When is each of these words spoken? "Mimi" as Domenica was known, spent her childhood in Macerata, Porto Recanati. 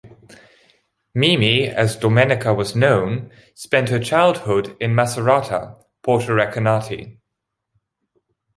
"Mimi" 1.13 1.67
as 1.67 1.95
Domenica 1.95 2.55
was 2.57 2.75
known, 2.75 3.29
spent 3.53 3.89
her 3.89 3.99
childhood 3.99 4.75
in 4.79 4.95
Macerata, 4.95 5.75
Porto 6.01 6.31
Recanati. 6.35 7.19